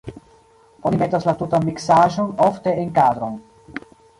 Oni 0.91 0.99
metas 1.01 1.27
la 1.29 1.35
tutan 1.43 1.67
miksaĵon 1.69 2.33
ofte 2.49 2.77
en 2.85 2.93
kadron. 2.99 3.41